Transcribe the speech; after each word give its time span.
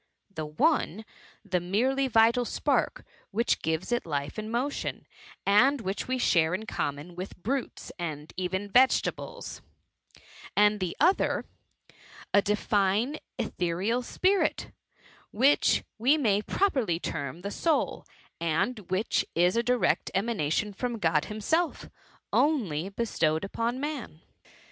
The 0.33 0.47
one, 0.47 1.05
the 1.45 1.59
merely 1.59 2.07
vital 2.07 2.43
spark 2.43 3.05
which 3.29 3.61
gives 3.61 3.91
it 3.91 4.03
life 4.03 4.39
and 4.39 4.51
mo* 4.51 4.67
tion, 4.71 5.05
and 5.45 5.79
which 5.81 6.07
we 6.07 6.17
share 6.17 6.55
in 6.55 6.65
conmion 6.65 7.13
with 7.13 7.37
brutes, 7.37 7.91
and 7.99 8.33
even 8.35 8.67
vegetables; 8.67 9.61
and 10.57 10.79
the 10.79 10.97
other, 10.99 11.45
the 12.33 12.41
divine 12.41 13.17
ethereal 13.37 14.01
spirit,«which 14.01 15.83
we 15.99 16.17
may 16.17 16.41
pro 16.41 16.69
perly 16.71 16.99
term 16.99 17.41
the 17.41 17.51
soul, 17.51 18.03
and 18.39 18.79
which 18.89 19.23
is 19.35 19.55
a 19.55 19.61
direct 19.61 20.09
ema 20.17 20.33
nation 20.33 20.73
from 20.73 20.97
God 20.97 21.25
himself, 21.25 21.91
only 22.33 22.89
bestowed 22.89 23.43
upon 23.43 23.79
man. 23.79 24.19